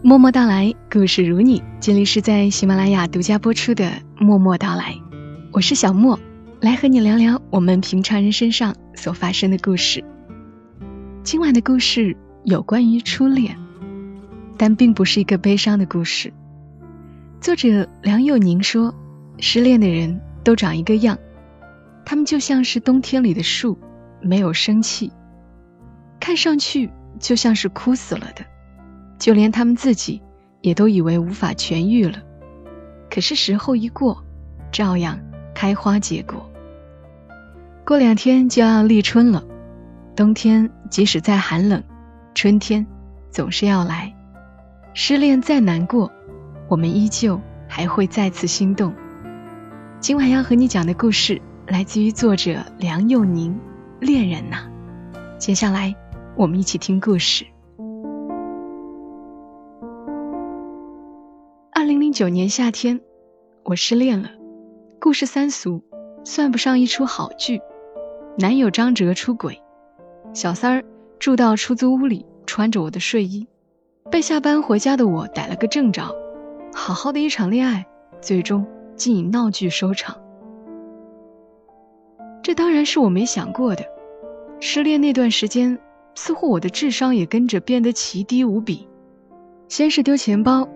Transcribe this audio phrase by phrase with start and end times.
[0.00, 1.60] 默默到来，故事如你。
[1.80, 3.84] 这里是在喜马拉雅独家播出的
[4.16, 4.92] 《默默到来》，
[5.52, 6.20] 我是小莫，
[6.60, 10.04] 来和你聊聊我们平常人身上所发生的故事。
[11.24, 13.58] 今晚的故事有关于初恋，
[14.56, 16.32] 但并不是一个悲伤的故事。
[17.40, 18.94] 作者梁佑宁说，
[19.40, 21.18] 失恋的人都长一个样，
[22.04, 23.76] 他们就像是冬天里的树，
[24.22, 25.10] 没有生气，
[26.20, 28.44] 看上去就像是枯死了的。
[29.18, 30.22] 就连他们自己
[30.60, 32.18] 也都以为无法痊愈了，
[33.10, 34.24] 可是时候一过，
[34.70, 35.18] 照样
[35.54, 36.48] 开花结果。
[37.84, 39.44] 过两天就要立春了，
[40.14, 41.82] 冬天即使再寒冷，
[42.34, 42.86] 春天
[43.30, 44.14] 总是要来。
[44.94, 46.10] 失恋再难过，
[46.68, 48.92] 我们依旧还会再次心动。
[50.00, 53.52] 今晚要和你讲的故事来自于作者梁又宁，
[54.00, 54.68] 《恋人呐》。
[55.38, 55.94] 接下来
[56.36, 57.46] 我们一起听故事。
[62.18, 63.00] 九年夏天，
[63.62, 64.30] 我失恋了。
[65.00, 65.84] 故事三俗，
[66.24, 67.60] 算不上一出好剧。
[68.36, 69.62] 男友张哲出轨，
[70.34, 70.84] 小三儿
[71.20, 73.46] 住到出租屋里，穿着我的睡衣，
[74.10, 76.12] 被下班回家的我逮了个正着。
[76.74, 77.86] 好好的一场恋爱，
[78.20, 80.20] 最终竟以闹剧收场。
[82.42, 83.84] 这当然是我没想过的。
[84.58, 85.78] 失恋那段时间，
[86.16, 88.88] 似乎我的智商也跟着变得奇低无比。
[89.68, 90.68] 先是丢钱包。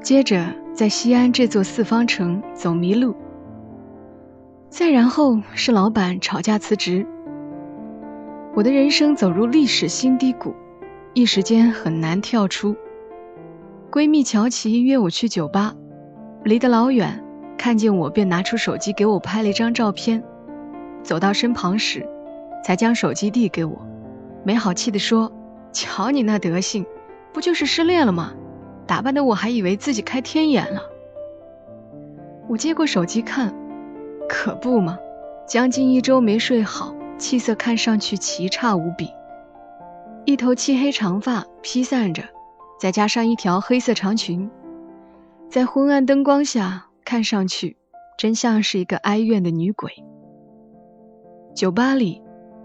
[0.00, 3.16] 接着在西安这座四方城走迷路，
[4.68, 7.04] 再然后是老板吵架辞职，
[8.54, 10.54] 我的人生走入历史新低谷，
[11.14, 12.76] 一时间很难跳出。
[13.90, 15.74] 闺蜜乔琪约我去酒吧，
[16.44, 17.24] 离得老远，
[17.56, 20.22] 看见我便拿出手机给我拍了一张照片，
[21.02, 22.06] 走到身旁时，
[22.64, 23.84] 才将手机递给我，
[24.44, 25.32] 没好气地说
[25.74, 26.86] ：“瞧你那德行，
[27.32, 28.32] 不就是失恋了吗？”
[28.88, 30.82] 打扮的我还以为自己开天眼了。
[32.48, 33.54] 我接过手机看，
[34.26, 34.98] 可不嘛，
[35.46, 39.10] 将近一周没睡好，气色看上去奇差无比。
[40.24, 42.24] 一头漆黑长发披散着，
[42.80, 44.50] 再加上一条黑色长裙，
[45.50, 47.76] 在昏暗灯光下看上去，
[48.16, 49.92] 真像是一个哀怨的女鬼。
[51.54, 52.22] 酒吧里，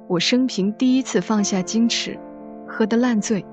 [0.07, 2.17] 我生平第一次放下矜持，
[2.65, 3.45] 喝得烂醉。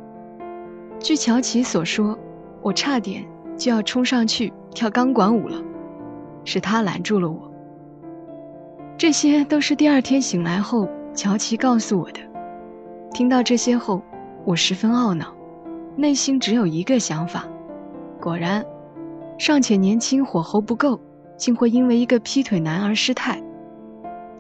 [1.01, 2.17] 据乔琪所说。
[2.63, 3.27] 我差点
[3.57, 5.57] 就要冲上去跳钢管舞了，
[6.45, 7.51] 是他拦住了我。
[8.99, 12.21] 这些都是第二天醒来后乔琪告诉我的。
[13.13, 14.03] 听到这些后，
[14.45, 15.35] 我十分懊恼，
[15.97, 17.45] 内心只有一个想法：
[18.21, 18.65] 果然，
[19.39, 21.01] 尚且年轻，火候不够，
[21.37, 23.43] 竟会因为一个劈腿男而失态。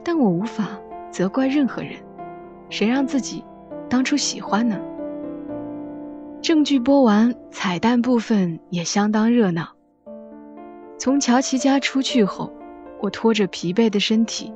[0.04, 0.78] 但我无法
[1.10, 1.92] 责怪任何人，
[2.68, 3.44] 谁让自己
[3.88, 4.78] 当初喜欢呢？
[6.42, 9.76] 正剧播完，彩蛋部分也相当热闹。
[10.98, 12.50] 从乔琪家出去后，
[12.98, 14.50] 我拖着疲惫的身体，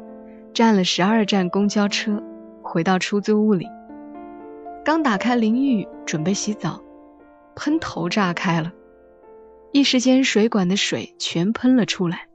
[0.55, 2.23] 站了十二站公交车，
[2.63, 3.67] 回到出租屋里。
[4.83, 6.83] 刚打开淋浴准备洗澡，
[7.55, 8.73] 喷头炸开了，
[9.71, 12.29] 一时间水管的水全喷了出来。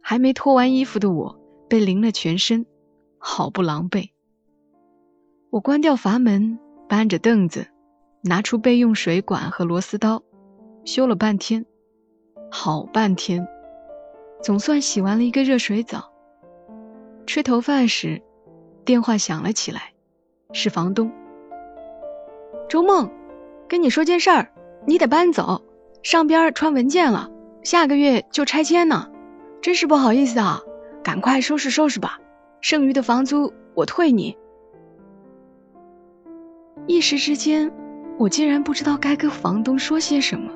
[0.00, 2.64] 还没脱完衣服的我被淋了全身，
[3.18, 4.10] 好不狼狈。
[5.50, 7.66] 我关掉阀门，搬着凳子。
[8.24, 10.22] 拿出备用水管和螺丝刀，
[10.84, 11.66] 修了半天，
[12.52, 13.48] 好半天，
[14.40, 16.12] 总算洗完了一个热水澡。
[17.26, 18.22] 吹头发时，
[18.84, 19.92] 电话响了起来，
[20.52, 21.10] 是房东。
[22.68, 23.10] 周梦，
[23.68, 24.52] 跟你说件事儿，
[24.86, 25.62] 你得搬走，
[26.04, 27.28] 上边传文件了，
[27.64, 29.10] 下个月就拆迁呢，
[29.60, 30.62] 真是不好意思啊，
[31.02, 32.20] 赶快收拾收拾吧，
[32.60, 34.38] 剩余的房租我退你。
[36.86, 37.72] 一时之间。
[38.18, 40.52] 我竟然不知道该跟房东说些什么，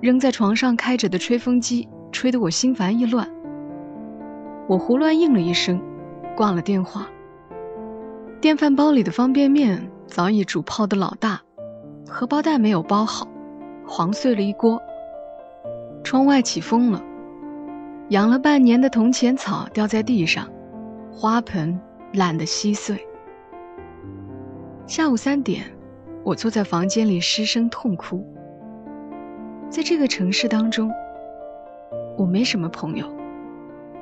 [0.00, 3.26] 扔在床上开着的吹风机吹得我心烦意乱。
[4.68, 5.80] 我胡乱应了一声，
[6.36, 7.06] 挂了电话。
[8.40, 11.40] 电饭煲里的方便面早已煮泡的老大，
[12.08, 13.26] 荷包蛋没有包好，
[13.86, 14.80] 黄碎了一锅。
[16.04, 17.02] 窗外起风了，
[18.10, 20.46] 养了半年的铜钱草掉在地上，
[21.10, 21.80] 花盆
[22.12, 23.06] 烂得稀碎。
[24.86, 25.75] 下午三点。
[26.26, 28.26] 我坐在房间里失声痛哭。
[29.70, 30.90] 在这个城市当中，
[32.18, 33.06] 我没什么朋友，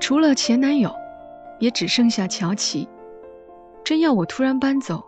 [0.00, 0.90] 除了前男友，
[1.58, 2.88] 也只剩下乔琪。
[3.84, 5.04] 真要我突然搬走，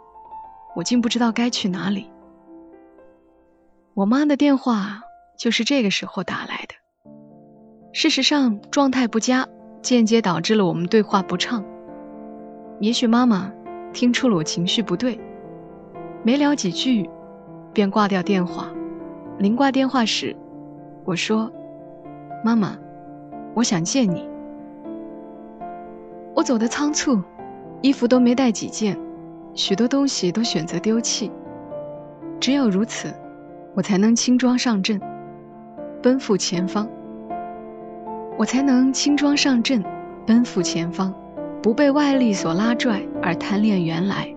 [0.74, 2.10] 我竟不知道该去哪里。
[3.94, 5.00] 我妈的电话
[5.38, 6.74] 就是这个时候打来的。
[7.94, 9.48] 事实上，状态不佳，
[9.80, 11.64] 间接导致了我们对话不畅。
[12.78, 13.50] 也许妈妈
[13.94, 15.18] 听出了我情绪不对。
[16.26, 17.08] 没聊几句，
[17.72, 18.66] 便挂掉电话。
[19.38, 20.34] 临挂电话时，
[21.04, 21.48] 我说
[22.42, 22.76] ：“妈妈，
[23.54, 24.28] 我想见你。”
[26.34, 27.22] 我走得仓促，
[27.80, 28.98] 衣服都没带几件，
[29.54, 31.30] 许多东西都选择丢弃。
[32.40, 33.14] 只有如此，
[33.76, 35.00] 我才能轻装上阵，
[36.02, 36.88] 奔赴前方。
[38.36, 39.80] 我才能轻装上阵，
[40.26, 41.14] 奔赴前方，
[41.62, 44.35] 不被外力所拉拽而贪恋原来。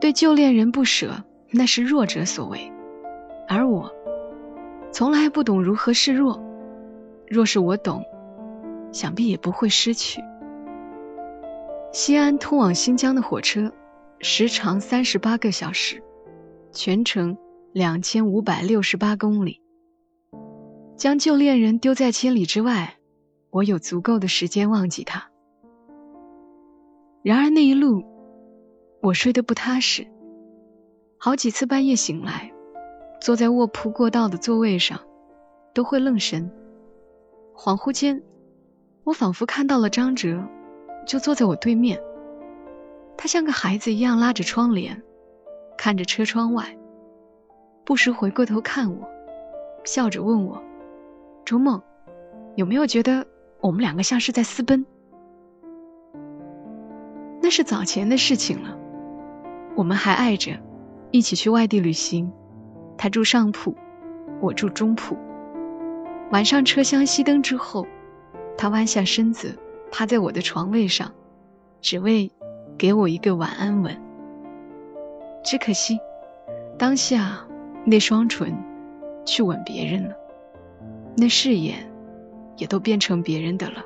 [0.00, 2.72] 对旧恋人不舍，那是弱者所为，
[3.48, 3.90] 而我
[4.92, 6.42] 从来不懂如何示弱。
[7.28, 8.04] 若是我懂，
[8.92, 10.22] 想必也不会失去。
[11.92, 13.72] 西安通往新疆的火车
[14.20, 16.02] 时长三十八个小时，
[16.72, 17.36] 全程
[17.72, 19.60] 两千五百六十八公里。
[20.96, 22.94] 将旧恋人丢在千里之外，
[23.50, 25.30] 我有足够的时间忘记他。
[27.22, 28.04] 然而那一路，
[29.06, 30.04] 我睡得不踏实，
[31.16, 32.50] 好几次半夜醒来，
[33.20, 34.98] 坐在卧铺过道的座位上，
[35.72, 36.50] 都会愣神。
[37.54, 38.20] 恍惚间，
[39.04, 40.42] 我仿佛看到了张哲，
[41.06, 42.02] 就坐在我对面。
[43.16, 45.00] 他像个孩子一样拉着窗帘，
[45.78, 46.76] 看着车窗外，
[47.84, 49.08] 不时回过头看我，
[49.84, 50.60] 笑着问我。
[51.44, 51.80] 周梦，
[52.56, 53.24] 有没有觉得
[53.60, 54.84] 我们两个像是在私奔？
[57.40, 58.76] 那是早前的事情了。
[59.76, 60.58] 我们还爱着，
[61.10, 62.32] 一起去外地旅行。
[62.98, 63.76] 他住上铺，
[64.40, 65.16] 我住中铺。
[66.30, 67.86] 晚上车厢熄灯之后，
[68.56, 69.58] 他弯下身子
[69.92, 71.12] 趴在我的床位上，
[71.82, 72.32] 只为
[72.78, 73.94] 给我一个晚安吻。
[75.44, 76.00] 只可惜，
[76.78, 77.46] 当下
[77.84, 78.56] 那双唇
[79.26, 80.16] 去吻别人了。
[81.18, 81.90] 那誓言
[82.56, 83.84] 也都变成别人的了。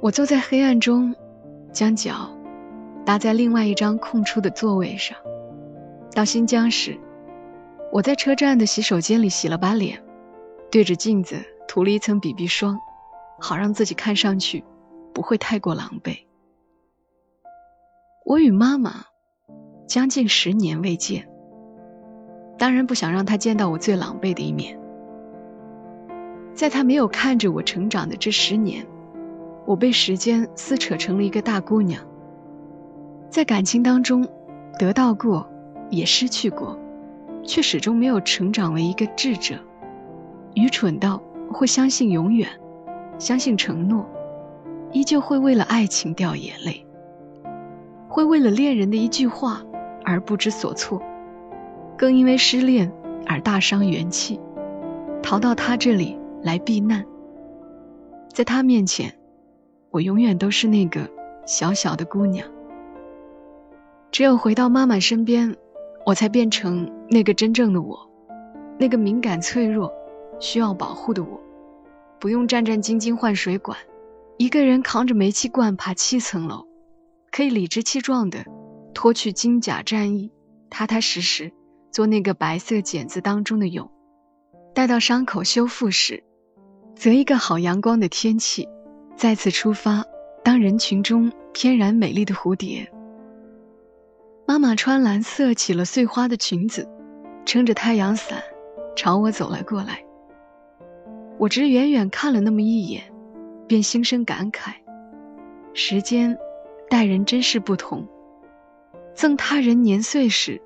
[0.00, 1.14] 我坐在黑暗中，
[1.76, 2.34] 将脚
[3.04, 5.14] 搭在另外一张空出的座位上。
[6.14, 6.98] 到新疆时，
[7.92, 10.02] 我在车站的洗手间里洗了把脸，
[10.70, 11.36] 对着镜子
[11.68, 12.80] 涂了一层 BB 霜，
[13.38, 14.64] 好让自己看上去
[15.12, 16.20] 不会太过狼狈。
[18.24, 19.04] 我与妈妈
[19.86, 21.28] 将近十年未见。
[22.56, 24.80] 当然不想让他见到我最狼狈的一面。
[26.54, 28.86] 在他没有看着我成长的这十年，
[29.66, 32.00] 我被时间撕扯成了一个大姑娘。
[33.28, 34.26] 在感情当中，
[34.78, 35.46] 得到过，
[35.90, 36.78] 也失去过，
[37.42, 39.56] 却始终没有成长为一个智者。
[40.54, 41.20] 愚蠢到
[41.50, 42.48] 会相信永远，
[43.18, 44.08] 相信承诺，
[44.92, 46.86] 依旧会为了爱情掉眼泪，
[48.08, 49.62] 会为了恋人的一句话
[50.04, 51.02] 而不知所措。
[51.98, 52.92] 更因为失恋
[53.26, 54.38] 而大伤元气，
[55.22, 57.04] 逃到他这里来避难。
[58.32, 59.12] 在他面前，
[59.96, 61.08] 我永远都是那个
[61.46, 62.46] 小小的姑娘。
[64.12, 65.56] 只有回到妈妈身边，
[66.04, 68.10] 我才变成那个真正的我，
[68.78, 69.90] 那个敏感脆弱、
[70.38, 71.40] 需要保护的我。
[72.20, 73.78] 不用战战兢兢换水管，
[74.36, 76.66] 一个人扛着煤气罐爬七层楼，
[77.30, 78.44] 可以理直气壮的
[78.92, 80.30] 脱去金甲战衣，
[80.68, 81.54] 踏踏实实。
[81.90, 83.90] 做那个白色茧子当中的蛹，
[84.74, 86.22] 待到伤口修复时，
[86.94, 88.68] 择一个好阳光的天气，
[89.16, 90.04] 再次出发，
[90.44, 92.90] 当人群中翩然美丽的蝴蝶。
[94.46, 96.88] 妈妈穿蓝色起了碎花的裙子，
[97.44, 98.42] 撑着太阳伞
[98.94, 100.04] 朝我走了过来。
[101.38, 103.02] 我只远远看了那么一眼，
[103.66, 104.74] 便心生感慨：
[105.74, 106.36] 时间
[106.88, 108.06] 待人真是不同，
[109.14, 110.60] 赠他人年岁时。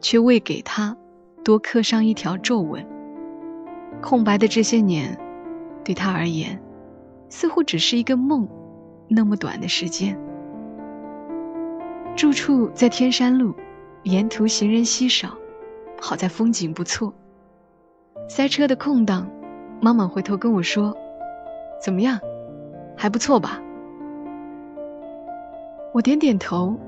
[0.00, 0.94] 却未给他
[1.42, 2.86] 多刻上一条皱纹。
[4.02, 5.18] 空白的这些年，
[5.82, 6.60] 对他而言，
[7.28, 8.48] 似乎只是一个梦，
[9.08, 10.18] 那么短的时间。
[12.16, 13.54] 住处在天山路，
[14.04, 15.36] 沿途行人稀少，
[16.00, 17.12] 好在风景不错。
[18.28, 19.28] 塞车的空档，
[19.80, 20.96] 妈妈回头跟我说
[21.82, 22.20] ：“怎么样，
[22.96, 23.60] 还不错吧？”
[25.92, 26.78] 我点点头，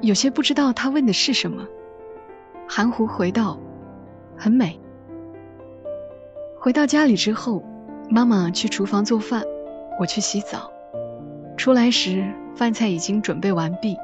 [0.00, 1.66] 有些不知道他问的是什么。
[2.68, 3.58] 含糊回道
[4.36, 4.78] ：“很美。”
[6.60, 7.62] 回到家里之后，
[8.10, 9.44] 妈妈去厨房做饭，
[9.98, 10.70] 我去洗澡。
[11.56, 13.96] 出来时，饭菜已经准备完毕，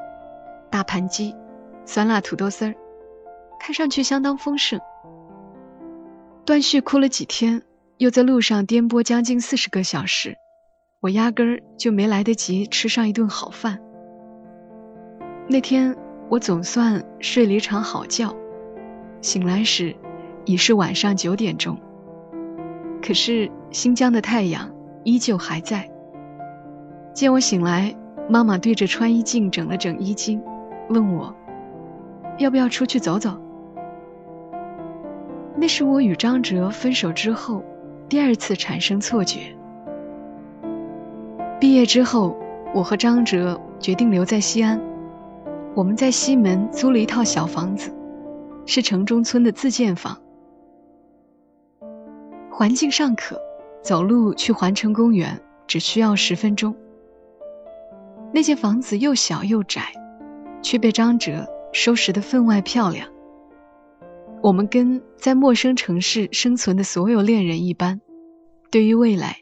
[0.69, 1.33] 大盘鸡、
[1.85, 2.75] 酸辣土豆丝儿，
[3.59, 4.79] 看上去相当丰盛。
[6.45, 7.63] 断续哭了几天，
[7.97, 10.35] 又在路上颠簸将近四十个小时，
[10.99, 13.79] 我压根儿就没来得及吃上一顿好饭。
[15.47, 15.95] 那天
[16.29, 18.35] 我总算睡了一场好觉。
[19.21, 19.95] 醒来时
[20.43, 21.79] 已是晚上九点钟，
[23.01, 24.74] 可是新疆的太阳
[25.05, 25.89] 依旧还在。
[27.13, 27.95] 见我醒来，
[28.27, 30.43] 妈妈对着穿衣镜整了整衣襟，
[30.89, 31.33] 问我
[32.37, 33.39] 要不要出去走走。
[35.55, 37.63] 那是我与张哲分手之后
[38.09, 39.55] 第二次产生错觉。
[41.61, 42.35] 毕业之后，
[42.73, 44.81] 我和张哲决定留在西安。
[45.73, 47.93] 我们在西门租了一套小房子，
[48.65, 50.17] 是城中村的自建房，
[52.51, 53.39] 环境尚可，
[53.85, 56.75] 走路去环城公园只需要十分钟。
[58.33, 59.93] 那间房子又小又窄，
[60.63, 63.07] 却被张哲收拾得分外漂亮。
[64.41, 68.01] 我们跟在陌生城市生存的所有恋人一般，
[68.71, 69.37] 对于未来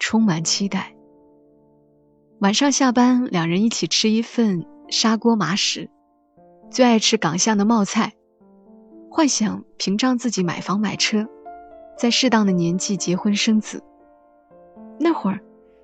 [0.00, 0.96] 充满期待。
[2.40, 5.88] 晚上下班，两人一起吃一份砂锅麻食，
[6.68, 8.14] 最爱吃港巷的冒菜，
[9.08, 11.28] 幻想屏障自己买房买车，
[11.96, 13.82] 在适当的年纪结婚生子。
[14.98, 15.40] 那会儿，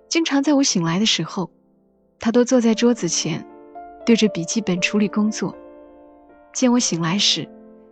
[0.09, 1.51] 经常在我醒来的时候，
[2.19, 3.47] 他都坐在桌子前，
[4.05, 5.55] 对着笔记本处理工作。
[6.53, 7.49] 见我醒来时，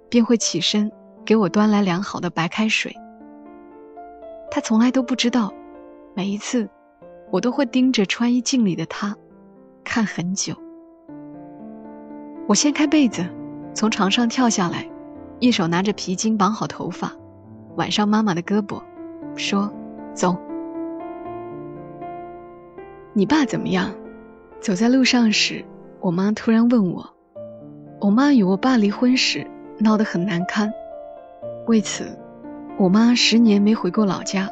[0.08, 0.90] 便会起身
[1.24, 2.94] 给我端来良好的白开水。
[4.50, 5.52] 他从来都不知道，
[6.14, 6.68] 每一次
[7.30, 9.16] 我都会盯着穿衣镜里的他
[9.84, 10.54] 看很久。
[12.48, 13.24] 我掀开被子，
[13.74, 14.88] 从床上跳下来，
[15.38, 17.12] 一手拿着皮筋绑好头发，
[17.78, 18.82] 挽上妈妈的胳膊，
[19.36, 19.72] 说
[20.12, 20.36] ：“走。”
[23.14, 23.94] 你爸怎么样？
[24.60, 25.64] 走在路上时，
[26.00, 27.08] 我妈突然问我。
[28.00, 29.46] 我妈与我爸离婚时。
[29.80, 30.72] 闹得很难堪，
[31.68, 32.18] 为此，
[32.76, 34.50] 我妈十年没回过老家，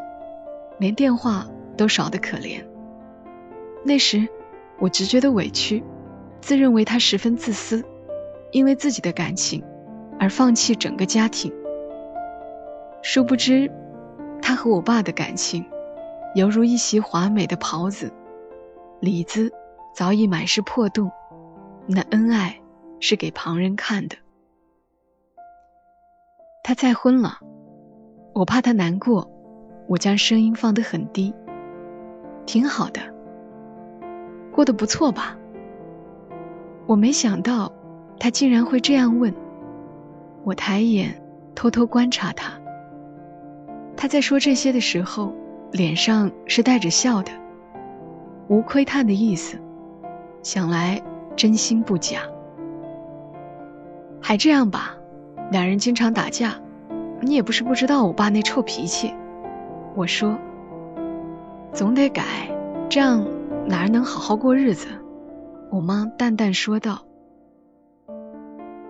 [0.78, 1.44] 连电话
[1.76, 2.64] 都少得可怜。
[3.82, 4.28] 那时，
[4.78, 5.82] 我只觉得委屈，
[6.40, 7.84] 自认为她十分自私，
[8.52, 9.64] 因为自己的感情
[10.20, 11.52] 而放弃整个家庭。
[13.08, 13.70] 殊不知，
[14.42, 15.64] 他和我爸的感情
[16.34, 18.12] 犹如一袭华美的袍子，
[18.98, 19.52] 里子
[19.94, 21.08] 早已满是破洞，
[21.86, 22.60] 那恩爱
[22.98, 24.16] 是给旁人看的。
[26.64, 27.38] 他再婚了，
[28.34, 29.30] 我怕他难过，
[29.86, 31.32] 我将声音放得很低。
[32.44, 33.00] 挺好的，
[34.52, 35.38] 过得不错吧？
[36.86, 37.72] 我没想到
[38.18, 39.32] 他竟然会这样问。
[40.42, 41.22] 我抬眼
[41.54, 42.52] 偷偷观察他，
[43.96, 45.32] 他在说这些的时候，
[45.72, 47.32] 脸上是带着笑的，
[48.48, 49.58] 无窥探的意思，
[50.42, 51.02] 想来
[51.34, 52.20] 真心不假。
[54.20, 54.96] 还这样吧。
[55.52, 56.54] 两人经常打架，
[57.20, 59.14] 你也不是不知道我爸那臭脾气。
[59.94, 60.36] 我说，
[61.72, 62.24] 总得改，
[62.88, 63.24] 这样
[63.64, 64.88] 哪儿能好好过日子？
[65.70, 67.00] 我妈淡淡说道。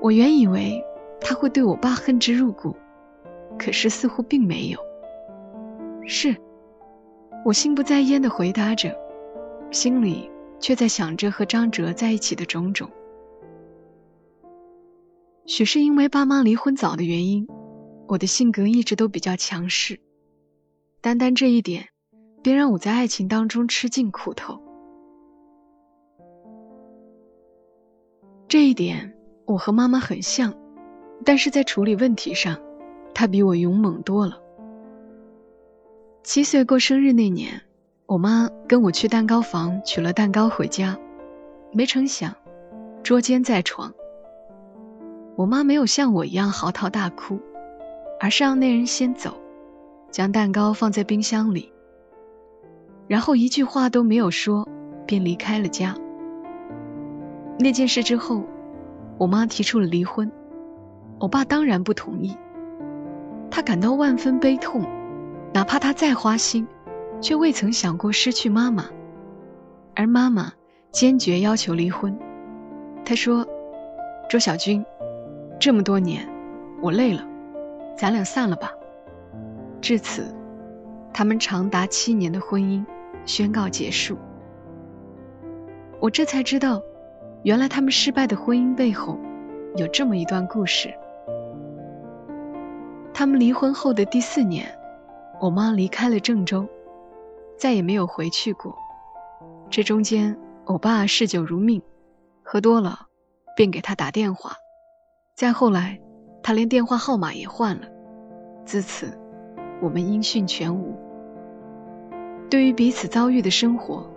[0.00, 0.82] 我原以为
[1.20, 2.74] 他会对我爸恨之入骨，
[3.58, 4.85] 可是似乎并没有。
[6.08, 6.36] 是，
[7.44, 8.96] 我心不在焉的回答着，
[9.72, 12.88] 心里却在想着和张哲在一起的种种。
[15.46, 17.48] 许是因为爸妈离婚早的原因，
[18.06, 19.98] 我的性格一直都比较强势。
[21.00, 21.88] 单单这一点，
[22.40, 24.62] 便让我在爱情当中吃尽苦头。
[28.46, 30.54] 这一点我和妈妈很像，
[31.24, 32.60] 但是在处理问题上，
[33.12, 34.40] 她比我勇猛多了。
[36.26, 37.62] 七岁过生日那年，
[38.06, 40.98] 我妈跟我去蛋糕房取了蛋糕回家，
[41.70, 42.34] 没成想，
[43.04, 43.94] 捉奸在床。
[45.36, 47.38] 我妈没有像我一样嚎啕大哭，
[48.18, 49.34] 而是让那人先走，
[50.10, 51.72] 将蛋糕放在冰箱里，
[53.06, 54.68] 然后一句话都没有说，
[55.06, 55.94] 便离开了家。
[57.60, 58.42] 那件事之后，
[59.16, 60.28] 我妈提出了离婚，
[61.20, 62.36] 我爸当然不同意，
[63.48, 64.84] 他感到万分悲痛，
[65.52, 66.66] 哪怕他再花心，
[67.20, 68.84] 却未曾想过失去妈妈，
[69.94, 70.52] 而妈妈
[70.92, 72.16] 坚决要求离婚。
[73.04, 73.46] 他说
[74.28, 74.84] ：“周小军。”
[75.58, 76.28] 这么多年，
[76.82, 77.26] 我累了，
[77.96, 78.70] 咱俩散了吧。
[79.80, 80.34] 至此，
[81.14, 82.84] 他们长达七年的婚姻
[83.24, 84.18] 宣告结束。
[85.98, 86.82] 我这才知道，
[87.42, 89.18] 原来他们失败的婚姻背后
[89.76, 90.92] 有这么一段故事。
[93.14, 94.66] 他们离婚后的第四年，
[95.40, 96.66] 我妈离开了郑州，
[97.58, 98.74] 再也没有回去过。
[99.68, 101.82] 这中间，我爸嗜酒如命，
[102.42, 103.06] 喝多了
[103.54, 104.52] 便给他打电话。
[105.34, 106.00] 再后来，
[106.42, 107.86] 他连电话号码也换了。
[108.64, 109.18] 自此，
[109.82, 110.96] 我们音讯全无。
[112.48, 114.10] 对于彼此遭遇的生活，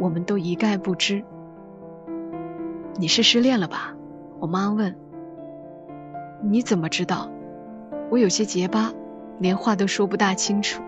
[0.00, 1.24] 我们都一概不知。
[2.96, 3.94] 你是失恋了吧？
[4.40, 4.96] 我妈问。
[6.42, 7.30] 你怎么知道？
[8.10, 8.92] 我有些结巴，
[9.38, 10.82] 连话都说不大清楚。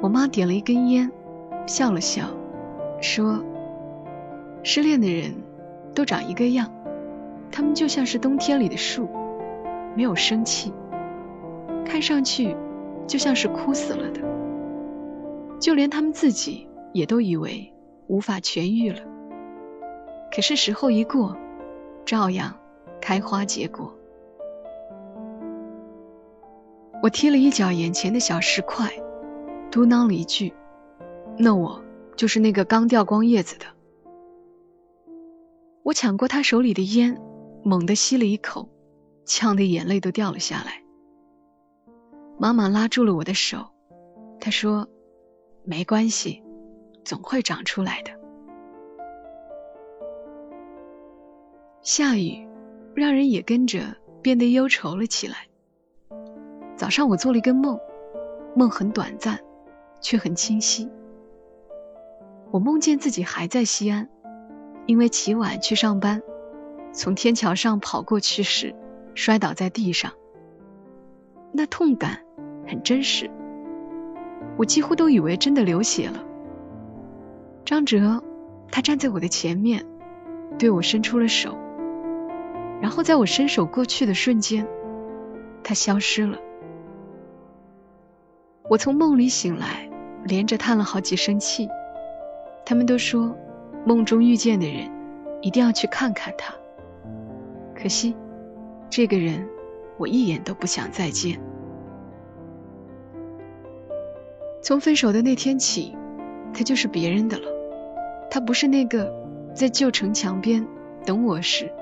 [0.00, 1.10] 我妈点了一根烟，
[1.66, 2.24] 笑了笑，
[3.00, 3.42] 说
[4.62, 5.34] ：“失恋的人
[5.94, 6.72] 都长一个样。”
[7.50, 9.08] 他们就像是冬天里的树，
[9.96, 10.72] 没有生气，
[11.84, 12.54] 看上去
[13.06, 14.20] 就像是枯死了的，
[15.58, 17.72] 就连他们自己也都以为
[18.06, 19.00] 无法痊愈了。
[20.30, 21.34] 可是时候一过，
[22.04, 22.54] 照样
[23.00, 23.97] 开花结果。
[27.00, 28.90] 我踢了一脚眼前的小石块，
[29.70, 30.52] 嘟囔了一句
[31.38, 31.82] ：“那我
[32.16, 33.66] 就是那个刚掉光叶子的。”
[35.84, 37.20] 我抢过他手里的烟，
[37.62, 38.68] 猛地吸了一口，
[39.24, 40.82] 呛得眼泪都掉了下来。
[42.36, 43.68] 妈妈拉住了我的手，
[44.40, 44.88] 她说
[45.64, 46.42] ：“没关系，
[47.04, 48.10] 总会长出来的。”
[51.80, 52.46] 下雨，
[52.94, 55.46] 让人也跟着变得忧愁了起来。
[56.78, 57.76] 早上我做了一个梦，
[58.54, 59.40] 梦很短暂，
[60.00, 60.88] 却很清晰。
[62.52, 64.08] 我梦见自己还在西安。
[64.86, 66.22] 因为起晚去上班，
[66.92, 68.74] 从天桥上跑过去时
[69.14, 70.12] 摔倒在地上，
[71.52, 72.20] 那痛感
[72.66, 73.30] 很真实，
[74.56, 76.24] 我几乎都以为真的流血了。
[77.66, 78.22] 张哲，
[78.70, 79.84] 他站在我的前面，
[80.58, 81.58] 对我伸出了手，
[82.80, 84.66] 然后在我伸手过去的瞬间，
[85.62, 86.38] 他消失了。
[88.68, 89.88] 我从梦里醒来，
[90.24, 91.68] 连着叹了好几声气。
[92.64, 93.36] 他们都说。
[93.86, 94.90] 梦中遇见的人，
[95.40, 96.52] 一定要去看看他。
[97.74, 98.14] 可惜，
[98.90, 99.48] 这个人
[99.96, 101.40] 我一眼都不想再见。
[104.60, 105.96] 从分手的那天起，
[106.52, 107.46] 他就是别人的了。
[108.30, 109.10] 他不是那个
[109.54, 110.66] 在旧城墙边
[111.06, 111.72] 等我时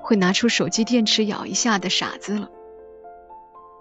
[0.00, 2.50] 会拿出手机电池咬一下的傻子了。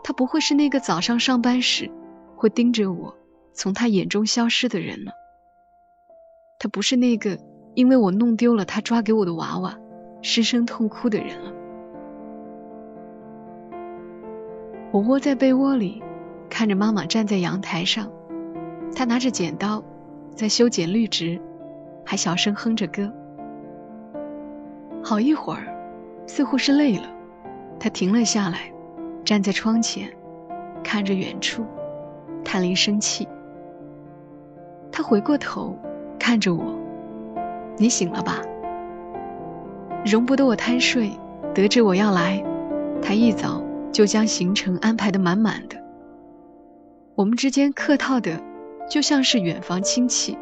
[0.03, 1.91] 他不会是那个早上上班时
[2.37, 3.13] 会盯着我
[3.51, 5.11] 从他眼中消失的人了。
[6.57, 7.37] 他不是那个。
[7.77, 9.77] 因为我弄丢了他抓给我的娃娃，
[10.23, 11.53] 失声痛哭的人了。
[14.91, 16.01] 我窝在被窝里，
[16.49, 18.11] 看着妈妈站在阳台上，
[18.95, 19.83] 她拿着剪刀
[20.33, 21.39] 在修剪绿植，
[22.03, 23.13] 还小声哼着歌。
[25.03, 25.67] 好一会儿，
[26.25, 27.07] 似乎是累了，
[27.79, 28.73] 她停了下来，
[29.23, 30.11] 站在窗前，
[30.83, 31.63] 看着远处，
[32.43, 33.27] 叹了一声气。
[34.91, 35.77] 他回过头，
[36.19, 36.75] 看着我。
[37.77, 38.41] 你醒了吧？
[40.05, 41.11] 容不得我贪睡，
[41.53, 42.43] 得知我要来，
[43.01, 45.77] 他一早就将行程安排的满满的。
[47.15, 48.41] 我们之间客套的，
[48.89, 50.37] 就像是远房亲戚，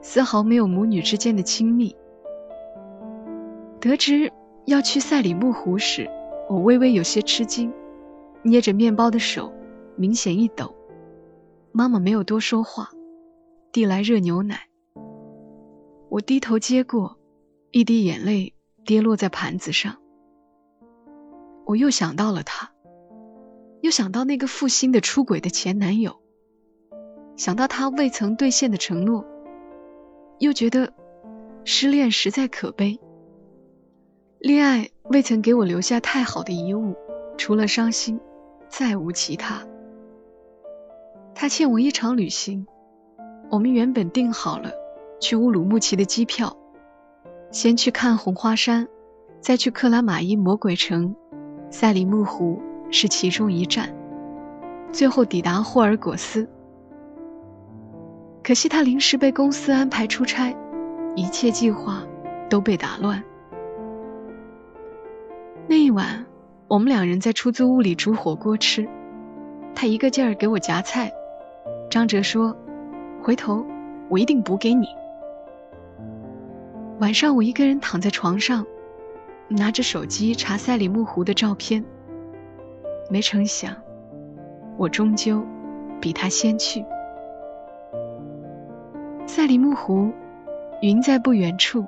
[0.00, 1.96] 丝毫没有母女之间的亲密。
[3.80, 4.32] 得知
[4.66, 6.10] 要去赛里木湖时，
[6.48, 7.72] 我微微有些吃惊，
[8.42, 9.52] 捏着面包的手
[9.96, 10.73] 明显一抖。
[11.76, 12.90] 妈妈没有多说话，
[13.72, 14.68] 递来热牛奶。
[16.08, 17.18] 我低头接过，
[17.72, 19.96] 一滴眼泪跌落在盘子上。
[21.66, 22.70] 我又想到了他，
[23.80, 26.20] 又想到那个负心的出轨的前男友，
[27.36, 29.24] 想到他未曾兑现的承诺，
[30.38, 30.92] 又觉得
[31.64, 33.00] 失恋实在可悲。
[34.38, 36.94] 恋爱未曾给我留下太好的遗物，
[37.36, 38.20] 除了伤心，
[38.68, 39.66] 再无其他。
[41.34, 42.66] 他欠我一场旅行，
[43.50, 44.70] 我们原本订好了。
[45.20, 46.56] 去乌鲁木齐的机票，
[47.50, 48.86] 先去看红花山，
[49.40, 51.14] 再去克拉玛依魔鬼城，
[51.70, 53.94] 赛里木湖是其中一站，
[54.92, 56.48] 最后抵达霍尔果斯。
[58.42, 60.54] 可惜他临时被公司安排出差，
[61.16, 62.04] 一切计划
[62.50, 63.22] 都被打乱。
[65.66, 66.26] 那一晚，
[66.68, 68.86] 我们两人在出租屋里煮火锅吃，
[69.74, 71.10] 他一个劲儿给我夹菜。
[71.90, 72.56] 张哲说
[73.22, 73.64] ：“回头
[74.08, 74.86] 我一定补给你。”
[77.00, 78.66] 晚上，我一个人躺在床上，
[79.48, 81.84] 拿着手机查赛里木湖的照片。
[83.10, 83.76] 没成想，
[84.76, 85.44] 我终究
[86.00, 86.84] 比他先去。
[89.26, 90.10] 赛里木湖，
[90.80, 91.84] 云在不远处，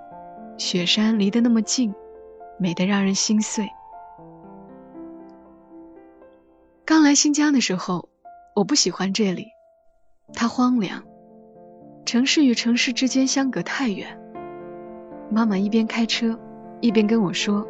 [0.58, 1.94] 雪山离得那么近，
[2.58, 3.68] 美得让人心碎。
[6.84, 8.08] 刚来新疆的时候，
[8.54, 9.46] 我不喜欢这里，
[10.34, 11.02] 它荒凉，
[12.04, 14.18] 城市与城市之间相隔太远。
[15.30, 16.38] 妈妈一边开车，
[16.80, 17.66] 一边跟我说：“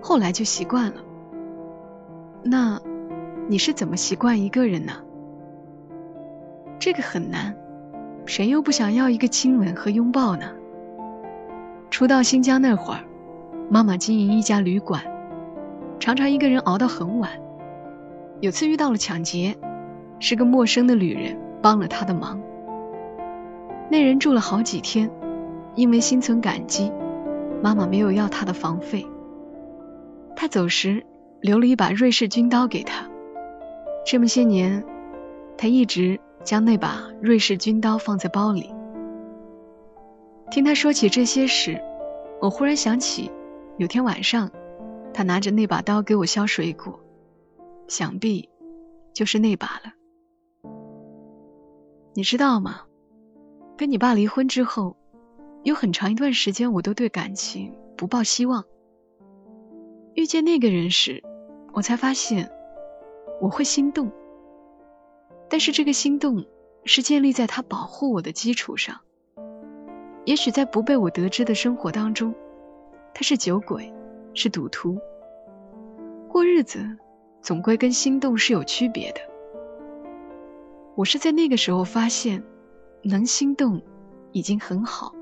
[0.00, 1.02] 后来就习惯了。”
[2.44, 2.80] 那，
[3.48, 4.92] 你是怎么习惯一个人呢？
[6.78, 7.56] 这个很难，
[8.26, 10.52] 谁又不想要一个亲吻和拥抱呢？
[11.90, 13.00] 初到新疆那会儿，
[13.70, 15.02] 妈妈经营一家旅馆，
[15.98, 17.30] 常常一个人熬到很晚。
[18.40, 19.56] 有次遇到了抢劫，
[20.20, 22.38] 是个陌生的旅人帮了他的忙。
[23.90, 25.10] 那人住了好几天。
[25.76, 26.92] 因为心存感激，
[27.60, 29.04] 妈妈没有要他的房费。
[30.36, 31.04] 他走时
[31.40, 33.08] 留了一把瑞士军刀给他，
[34.06, 34.84] 这么些年，
[35.58, 38.72] 他一直将那把瑞士军刀放在包里。
[40.52, 41.82] 听他说起这些时，
[42.40, 43.32] 我忽然想起，
[43.76, 44.52] 有天晚上，
[45.12, 47.00] 他拿着那把刀给我削水果，
[47.88, 48.48] 想必
[49.12, 50.03] 就是那把了。
[52.16, 52.82] 你知道吗？
[53.76, 54.96] 跟你爸离婚之后，
[55.64, 58.64] 有很长一段时间，我都对感情不抱希望。
[60.14, 61.24] 遇见那个人时，
[61.72, 62.52] 我才发现
[63.40, 64.12] 我会心动，
[65.48, 66.46] 但是这个心动
[66.84, 69.00] 是建立在他保护我的基础上。
[70.24, 72.32] 也许在不被我得知的生活当中，
[73.12, 73.92] 他是酒鬼，
[74.34, 74.96] 是赌徒。
[76.28, 76.96] 过日子
[77.42, 79.33] 总归跟心动是有区别的。
[80.96, 82.42] 我是在那个时候发现，
[83.02, 83.82] 能心动
[84.30, 85.12] 已经很好。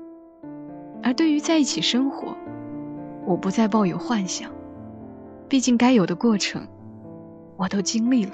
[1.01, 2.37] 而对于在一起生活，
[3.25, 4.51] 我不再抱有幻想。
[5.49, 6.67] 毕竟该有的过程，
[7.57, 8.33] 我都经历了。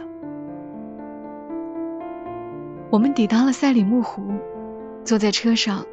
[2.91, 4.21] 我们抵达了赛里木湖，
[5.05, 5.85] 坐在车上，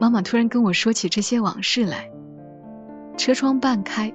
[0.00, 2.10] 妈妈突然跟我说起这些往事来。
[3.16, 4.12] 车窗半开，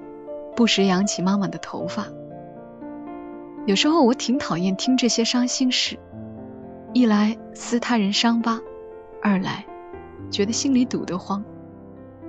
[0.54, 2.06] 不时扬起妈妈的头发。
[3.64, 5.98] 有时候我挺讨厌听这些伤心事，
[6.96, 8.58] 一来撕他人伤疤，
[9.20, 9.66] 二来
[10.30, 11.44] 觉得心里堵得慌，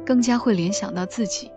[0.05, 1.49] 更加会联想到自己。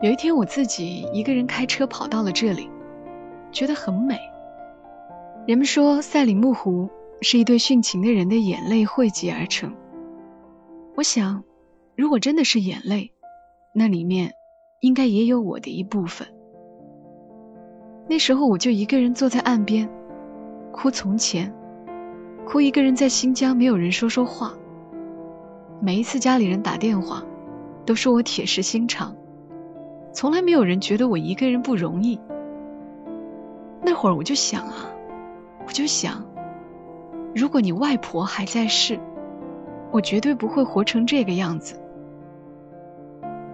[0.00, 2.70] 有一天，我自己一个人开车跑到了这里，
[3.50, 4.18] 觉得很美。
[5.46, 6.88] 人们说赛里木湖
[7.20, 9.74] 是一对殉情的人的眼泪汇集而成。
[10.96, 11.44] 我想，
[11.94, 13.12] 如果真的是眼泪，
[13.74, 14.32] 那里面
[14.80, 16.26] 应该也有我的一部分。
[18.12, 19.88] 那时候，我就一个人坐在岸边，
[20.70, 21.50] 哭从前，
[22.44, 24.52] 哭一个人在新疆没有人说说话。
[25.80, 27.22] 每一次家里人打电话，
[27.86, 29.16] 都说我铁石心肠。
[30.12, 32.20] 从来没有人觉得我一个人不容易。
[33.82, 34.92] 那会儿我就想啊，
[35.66, 36.22] 我就想，
[37.34, 39.00] 如果你外婆还在世，
[39.90, 41.80] 我绝对不会活成这个样子。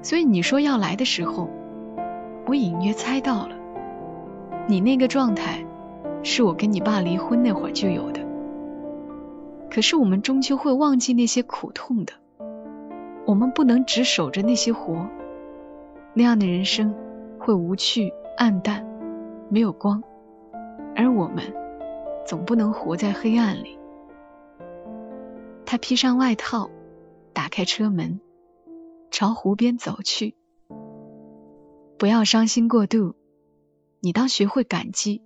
[0.03, 1.49] 所以你说要来的时候，
[2.49, 3.55] 我隐约猜到了，
[4.69, 5.65] 你那个状态
[6.23, 8.21] 是我跟你爸离婚那会儿就有的。
[9.71, 12.13] 可是我们终究会忘记那些苦痛的，
[13.25, 15.07] 我们不能只守着那些活。
[16.13, 16.95] 那样的人生
[17.39, 18.87] 会无趣、暗淡，
[19.49, 20.03] 没有光，
[20.95, 21.45] 而我们
[22.27, 23.79] 总不能活在黑暗里。
[25.65, 26.69] 他披上外套，
[27.33, 28.21] 打开车门，
[29.11, 30.35] 朝湖边走去。
[31.99, 33.15] 不要伤心过度，
[34.01, 35.23] 你当学会感激，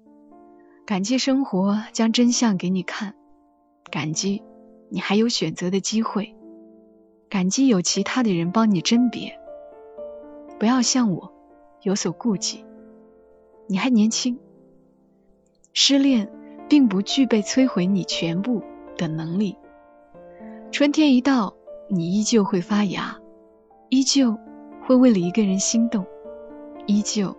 [0.87, 3.15] 感激生活将真相给你看，
[3.91, 4.43] 感激
[4.89, 6.35] 你还有选择的机会，
[7.29, 9.39] 感激有其他的人帮你甄别。
[10.59, 11.33] 不要像我
[11.83, 12.65] 有所顾忌，
[13.69, 14.39] 你还年轻。
[15.75, 16.31] 失恋
[16.69, 18.63] 并不具备摧毁你全部
[18.97, 19.59] 的能力。
[20.71, 21.55] 春天一到，
[21.91, 23.19] 你依旧会发芽，
[23.91, 24.39] 依旧
[24.87, 26.07] 会为了一个人心动，
[26.87, 27.37] 依旧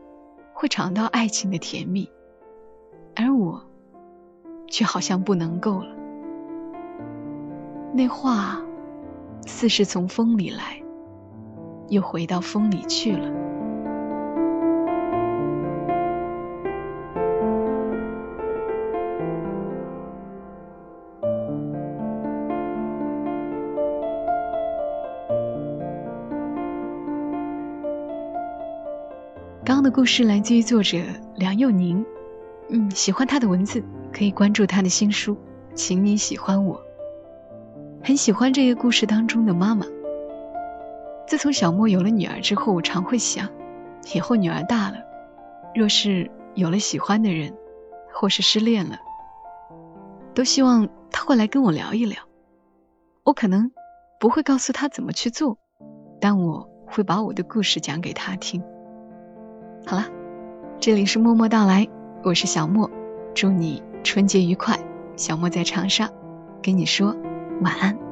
[0.63, 2.09] 会尝到爱情的甜蜜，
[3.17, 3.61] 而我
[4.69, 5.93] 却好像不能够了。
[7.93, 8.63] 那话
[9.45, 10.81] 似是从风里来。
[11.89, 13.29] 又回到风里去了。
[29.65, 30.97] 刚刚的故事来自于作者
[31.37, 32.05] 梁佑宁，
[32.67, 35.37] 嗯，喜欢他的文字可以关注他的新书，
[35.73, 36.81] 请你喜欢我。
[38.03, 39.85] 很喜欢这个故事当中的妈妈。
[41.25, 43.47] 自从小莫有了女儿之后，我常会想，
[44.13, 44.97] 以后女儿大了，
[45.73, 47.55] 若是有了喜欢的人，
[48.13, 48.97] 或是失恋了，
[50.33, 52.21] 都希望她会来跟我聊一聊。
[53.23, 53.71] 我可能
[54.19, 55.57] 不会告诉她怎么去做，
[56.19, 58.61] 但我会把我的故事讲给她听。
[59.85, 60.05] 好了，
[60.79, 61.87] 这里是默默到来，
[62.23, 62.89] 我是小莫，
[63.33, 64.79] 祝你春节愉快。
[65.17, 66.09] 小莫在长沙，
[66.61, 67.15] 跟你说
[67.61, 68.02] 晚安。